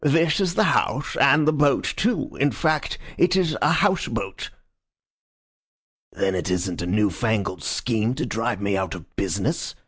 [0.03, 2.35] "This is the house, and the boat too.
[2.39, 4.49] In fact, it is a house boat."
[6.11, 9.75] "Then it isn't a new fangled scheme to drive me out of business?"